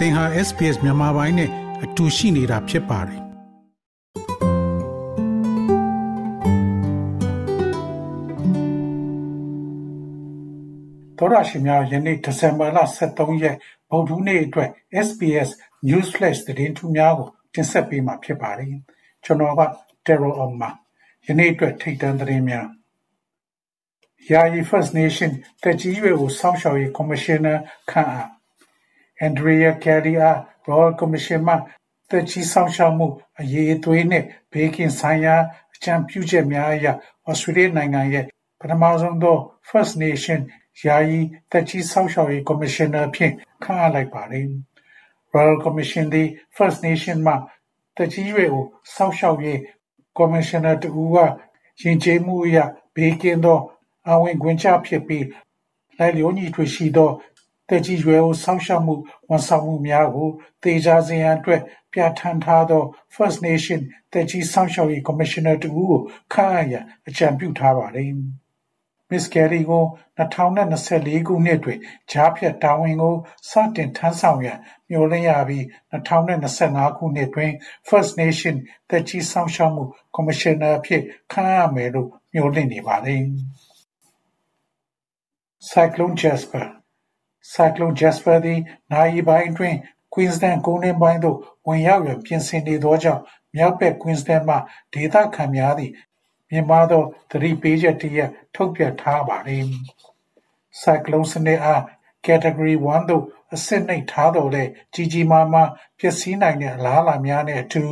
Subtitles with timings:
[0.00, 1.50] သင်ဟာ SPS မြန်မာပိုင်းနဲ့
[1.84, 3.20] အတူရှိနေတာဖြစ်ပါတယ်
[11.18, 12.78] တော်ရရှိများယနေ့ဒီဇင်ဘာလ
[13.10, 13.56] 23ရက်
[13.90, 14.70] ဗုဒ္ဓနေ့အတွက်
[15.06, 15.48] SPS
[15.88, 18.68] News Flash သတင်းထူးများကိုတင်ဆက်ပေးမှာဖြစ်ပါတယ်
[19.24, 19.62] ကျွန်တော်က
[20.06, 20.72] Terror Omar
[21.26, 22.66] ယနေ့အတွက်ထိတ်တန့်သတင်းများ
[24.30, 25.30] ယာယီ First Nation
[25.62, 27.54] တကြီးရွယ်ကိုစောင့်ရှောက်ရေးကော်မရှင်နာ
[27.92, 28.39] ခန့်အပ်
[29.26, 30.36] Andrea Kelly အား
[30.68, 31.54] Royal Commission မှ
[32.10, 33.06] သက်ကြီးစောင့်ရှောက်မှု
[33.40, 35.36] အရေးအသွေးနှင့် ဘေးကင်းဆိုင်ရာ
[35.74, 36.86] အကြံပြုချက်များအရ
[37.28, 38.24] ဩစတြေးလျနိုင်ငံရဲ့
[38.60, 39.36] ပထမဆုံးသော
[39.68, 40.40] First Nation
[40.84, 41.20] ယာယီ
[41.50, 44.46] သက်ကြီးစောင့်ရှောက်ရေး ကော်မရှင်နာဖြင့် ခန့်အပ်လိုက်ပါသည်။
[45.34, 47.34] Royal Commission သည် First Nation မှ
[47.96, 49.60] သက်ကြီးရွယ်ကိုစောင့်ရှောက်ရေး
[50.16, 51.16] ကော်မရှင်နာတစ်ဦးက
[51.82, 52.58] ယဉ်ကျေးမှုအရ
[52.94, 53.58] ဘေးကင်းသော
[54.08, 55.26] အဝင်ခွင့်ချဖြစ်ပြီး
[55.98, 57.10] လိုက်လျောညီထွေရှိသော
[57.70, 58.94] သက်ကြီးရွယ်အိုစောင့်ရှောက်မှု
[59.28, 60.28] ဝန်ဆောင်မှုများကို
[60.62, 61.60] သေချာစေရန်အတွက်
[61.92, 62.82] ပြဋ္ဌာန်းထားသော
[63.14, 63.80] First Nation
[64.12, 66.00] သက်ကြီးစောင့်ရှောက်ရေးကော်မရှင်နာတစ်ဦးကို
[66.32, 68.12] ခန့်အပ်ရန်အကြံပြုထားပါသည်။
[69.10, 69.84] Miss Kelly ကို
[70.18, 71.78] 2024ခုနှစ်တွင်
[72.10, 73.14] ကြားဖြတ်တာဝန်ကို
[73.50, 77.52] စတင်ထမ်းဆောင်ရန်မျှော်လင့်ရပြီး2025ခုနှစ်တွင်
[77.88, 78.56] First Nation
[78.88, 83.24] သက်ကြီးစောင့်ရှောက်မှုကော်မရှင်နာအဖြစ်ခန့်အပ်မယ်လို့မျှော်လင့်နေပါသည်။
[85.70, 86.66] Cyclone Jasper
[87.52, 88.60] ဆိုင်ကလုန်း Jasper သည်
[88.92, 89.76] နာရီပိုင်းအတွင်း
[90.12, 93.22] Queensland ကုန်းတွင်းပိုင်းသို့ ဝင်ရောက်ရန် ပြင်ဆင်နေသောကြောင့်
[93.56, 94.56] မြောက်ဘက် Queensland မှ
[94.92, 95.92] ဒေသခံများသည်
[96.50, 99.64] မြင့်မားသော သတိပေးချက်တစ်ရပ် ထုတ်ပြန်ထားပါသည်။
[100.80, 101.82] ဆိုင်ကလုန်းစနစ်အား
[102.26, 107.82] Category 1 သို့ အဆင့်နှိပ်ထားသော်လည်း ကြီးကြီးမားမား ပျက်စီးနိုင်တဲ့အလားအလာများနှင့်အတူ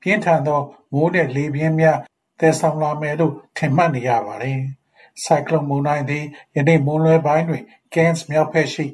[0.00, 0.60] ပြင်းထန်သော
[0.92, 1.98] မိုးနှင့်လေပြင်းများ
[2.40, 4.60] သယ်ဆောင်လာမယ်လို့ ထင်မှတ်နေရပါသည်။
[5.24, 6.24] ဆိုင်ကလုန်းမုန်တိုင်းသည်
[6.56, 7.64] ယနေ့မွန်းလွဲပိုင်းတွင်
[7.94, 8.86] Cairns မြောက်ဘက်ရှိ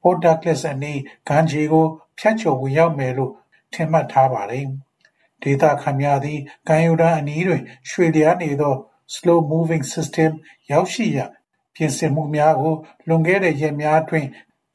[0.00, 1.86] Port Douglas အနီးကမ်းခြေကို
[2.18, 3.32] ဖြတ်ကျော်ဝင်ရောက်မယ်လို့
[3.72, 4.66] ထင်မှတ်ထားပါတယ်။
[5.42, 8.74] ဒေသခံများသည် ကမ်းရိုးတန်းအနီးတွင် ရွှေ့လျားနေသော
[9.14, 10.30] Slow Moving System
[10.70, 11.30] ရောက်ရှိရန်
[11.74, 12.74] ပြင်ဆင်မှုများကို
[13.08, 14.28] လွန်ခဲ့တဲ့ ရက်များအတွင်း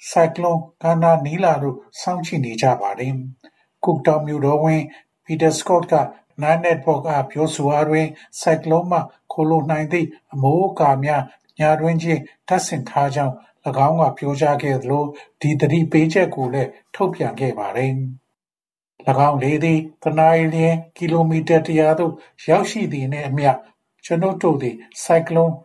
[0.09, 3.13] ဆိုင်ကလုန်းကမ်းနားနီးလာလို့ စောင့်ကြည့်နေကြပါတယ်။
[3.83, 4.81] Cooktown မြို့တော်ဝန်
[5.25, 5.95] Peter Scott က
[6.41, 8.07] Nine Network အား ပြောဆိုရာတွင်
[8.39, 8.99] ဆိုင်ကလုန်းမှ
[9.31, 11.23] ခိုလှုံနိုင်သည့် အမိုးအကာများ
[11.59, 13.35] ညတွင်းချင်းတပ်ဆင်ထားကြောင်း၎
[13.87, 15.03] င်းက ပြောကြားခဲ့သလို
[15.41, 17.91] ဒီသတိပေးချက်ကိုလည်း ထုတ်ပြန်ခဲ့ပါတယ်။၎
[19.27, 22.13] င်းလေသည်တစ်နာရီလျှင် ကီလိုမီတာ ၁၀၀ သို့
[22.49, 23.51] ရောက်ရှိသည်နှင့်အမျှ
[24.05, 25.55] ကျွန်ုပ်တို့သည် ဆိုင်ကလုန်း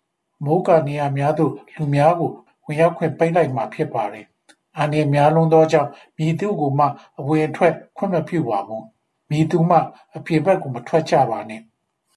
[0.45, 2.31] မိုးကာနေရာများသို့ လူများကို
[2.67, 4.27] ဝင်ရောက်ခွင့် ပိတ်လိုက်မှာဖြစ်ပါတယ်။
[4.77, 6.87] အန္တရာယ်များလွန်းသောကြောင့် မည်သူ့ကိုမှ
[7.19, 8.83] အဝင်အထွက် ခွင့်မပြုပါဘူး။
[9.31, 9.79] မည်သူမှ
[10.17, 11.65] အပြင်ဘက်ကို မထွက်ကြပါနှင့်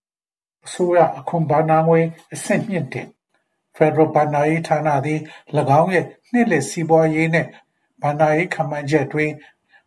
[0.65, 1.99] ။အစိုးရအခွန်ဘဏ္ဍာငွေ
[2.33, 3.07] အဆင့်မြှင့်တင်
[3.77, 5.19] ဖက်ဒရယ်ဘဏ္ဍာရေးဌာနသည်၎
[5.79, 7.49] င်းရဲ့နှစ်လည်စီးပွားရေးနှင့်
[8.01, 9.33] ဘဏ္ဍာရေးခန့်မှန်းချက်အတွင်း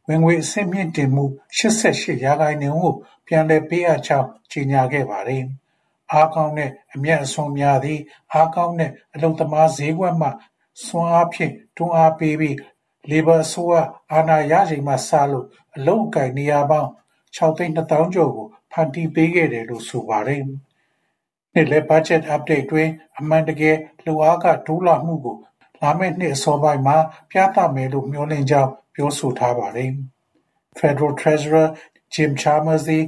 [0.08, 1.24] ဝင်ငွေအဆင့်မြင့်တင်မှု
[1.56, 2.94] 88ရာခိုင်နှုန်းကို
[3.26, 5.44] ပြန်လည်ပေးအပ်ကြောင်းကြေညာခဲ့ပါသည်။
[6.12, 8.00] အားကောင်းတဲ့အမြတ်အစွန်းများသည်
[8.32, 10.28] အားကောင်းတဲ့အလုပ်သမားဈေးကွက်မှ
[10.84, 12.56] စွမ်းအားဖြင့်တွန်းအားပေးပြီး
[13.10, 13.76] လေဘာအစိုးရ
[14.12, 15.46] အာဏာရချိန်မှစလို့
[15.76, 16.90] အလုပ်အကိုင်နေရာပေါင်း
[17.36, 20.42] 6သိန်း2000ကျော်ကိုဖန်တီးပေးခဲ့တယ်လို့ဆိုပါတယ်။
[21.54, 22.88] နှစ်လည်ဘတ်ဂျက်အပ်ဒေ့တွင်
[23.18, 25.36] အမှန်တကယ် လုပ်အားခတိုးလာမှုကို
[25.82, 26.96] လာမယ့်နှစ်အစောပိုင်းမှာ
[27.30, 29.90] ပြသမယ်လို့ မျှော်လင့်ကြောင်း ပြောဆိုထားပါတယ်။
[30.78, 31.68] Federal Treasurer
[32.14, 33.04] Jim Chalmers သည်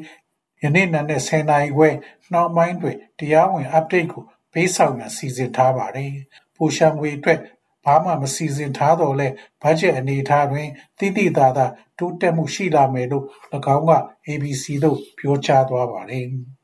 [0.62, 1.88] ယနေ့နံနက်10နာရီခွဲ
[2.32, 6.12] နှောင်းပိုင်းတွင် တရားဝင် update ကို ပေးဆောင်ရန် စီစဉ်ထားပါတယ်။
[6.56, 7.40] ပိုရှာငွေအတွက်
[7.84, 9.28] ဘာမှ မစီစဉ်ထားတော့လဲ
[9.62, 11.66] ဘတ်ဂျက်အနေအထားတွင်တိတိသာသာ
[11.98, 13.26] တိုးတက်မှုရှိလာမယ်လို့၎
[13.76, 13.92] င်းက
[14.28, 16.26] ABC သို့ ပြောကြားသွားပါတယ်။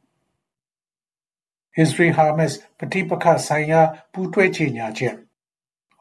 [1.82, 3.80] Israel Hamas ပဋိပက္ခဆိုင်ရာ
[4.12, 5.14] ပူးတွဲကြေညာချက်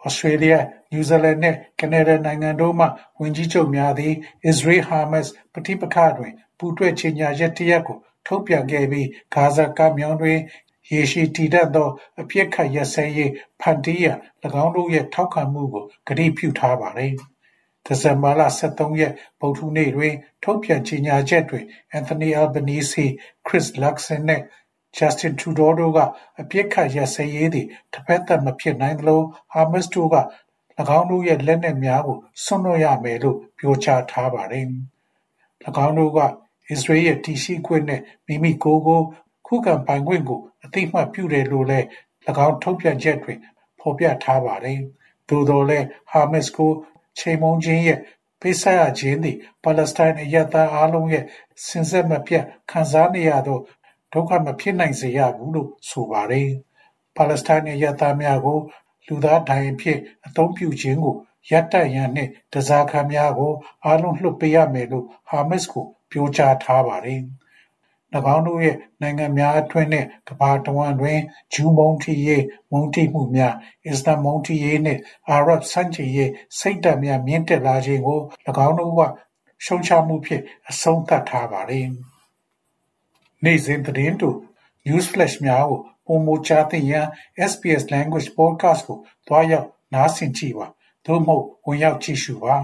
[0.03, 0.51] ဩစတြေးလျ၊
[0.91, 2.85] နယူးဇီလန်နှင့်ကနေဒါနိုင်ငံတို့မှ
[3.19, 4.13] ဝန်ကြီးချုပ်များသည်
[4.49, 10.39] Israel Hamas ပဋိပက္ခတွင် ပူးတွဲကြေညာချက်တစ်ရပ်ကို ထုတ်ပြန်ခဲ့ပြီး ဂါဇာကမ်းမြောင်တွင်
[10.91, 11.89] ရေရှည်တည်တံ့သော
[12.19, 14.17] အပစ်အခတ်ရပ်စဲရေး ဖန်တီးရန်၎
[14.63, 17.13] င်းတို့ရဲ့ထောက်ခံမှုကို ကတိပြုထားပါသည်။
[17.85, 20.13] ဒီဇင်ဘာလ13ရက် ဗုဒ္ဓဟူးနေ့တွင်
[20.43, 21.65] ထုတ်ပြန်ကြေညာချက်တွင်
[21.97, 23.05] Anthony Albanese,
[23.45, 24.43] Chris Luxon နှင့်
[24.95, 25.99] Justin Trudeau တို့က
[26.39, 30.17] အပစ်အခတ်ရပ်စဲရေးသည်တစ်ဖက်သတ်မဖြစ်နိုင်သလိုဟာမတ်စ်တို့က၎
[30.97, 34.65] င်းတို့ရဲ့လက်နက်များကို စွန့်လွှတ်ရမယ်လို့ ပြောကြားထားပါတယ်။၎
[35.85, 36.19] င်းတို့က
[36.69, 39.01] အစ္စရေးရဲ့တည်ရှိခွင့်နဲ့ မိမိကိုယ်ကို
[39.47, 41.85] ခုခံပိုင်ခွင့်ကို အသိအမှတ်ပြုတယ်လို့လည်း၎
[42.45, 43.39] င်းထုတ်ပြန်ချက်တွင်
[43.79, 44.79] ဖော်ပြထားပါတယ်။
[45.29, 46.71] သို့သော်လည်းဟာမတ်စ်ကို
[47.19, 47.99] ချိန်မုံခြင်းရဲ့
[48.41, 51.23] ပေးဆပ်ရခြင်းသည် ပါလက်စတိုင်းအရပ်သားအားလုံးရဲ့
[51.65, 53.59] စဉ်ဆက်မပြတ်ခံစားနေရသော
[54.13, 56.49] ဒုက္ခမဖြစ်နိုင်စေရဘူးလို့ဆိုပါတယ်။
[57.15, 58.59] ပါလက်စတိုင်းအရပ်သားများကို
[59.07, 61.15] လူသားဒိုင်အဖြစ်အသုံးပြုခြင်းကို
[61.51, 63.53] ရပ်တန့်ရန်နှင့်တစားခံများကို
[63.85, 67.21] အားလုံးလွှတ်ပေးရမယ်လို့ဟာမတ်စ်ကိုပြောကြားထားပါတယ်။၎
[68.35, 71.19] င်းတို့ရဲ့နိုင်ငံများအတွင်းနှင့်ကမ္ဘာတဝန်းတွင်
[71.53, 73.53] ဂျူးမုန်းတီးရေးမုန်းတီးမှုများ
[73.85, 78.19] အစ္စလာမ်မုန်းတီးရေးနှင့်အာရဗ်ဆန့်ကျင်ရေးစိတ်ဓာတ်များမြင့်တက်လာခြင်းကို၎
[78.67, 79.01] င်းတို့က
[79.65, 81.87] ရှုံချမှုဖြင့်အဆုံးသတ်ထားပါတယ်။
[83.43, 84.29] နေ့စဉ်သတင်းတူ
[84.87, 87.05] news flash များကိုပုံမကြားသိရန်
[87.51, 88.97] SPS Language Podcast ကို
[89.27, 90.67] တွားရောက်နားဆင်ကြည့်ပါ
[91.05, 92.55] သို့မဟုတ်ဝင်ရောက်ကြည့်ရှုပါ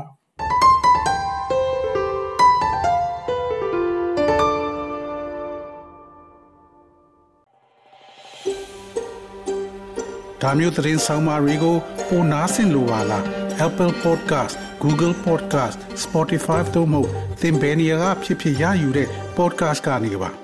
[10.41, 11.75] ဒါမျိုးသတင်းဆောင်မာတွေကို
[12.07, 13.23] ပိုနားဆင်လိုပါလား
[13.67, 17.01] Apple Podcast Google Podcast Spotify တို့မှာ
[17.41, 20.42] သင်ပင်ရာဖြစ်ဖြစ်ရယူတဲ့ podcast ကနေပါ